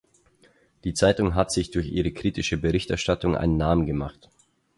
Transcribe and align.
Die 0.83 0.95
Zeitung 0.95 1.35
hat 1.35 1.51
sich 1.51 1.69
durch 1.69 1.87
ihre 1.89 2.11
kritische 2.11 2.57
Berichterstattung 2.57 3.37
einen 3.37 3.57
Namen 3.57 3.85
gemacht. 3.85 4.31